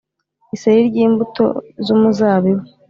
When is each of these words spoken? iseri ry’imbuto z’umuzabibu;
iseri 0.55 0.81
ry’imbuto 0.89 1.45
z’umuzabibu; 1.85 2.63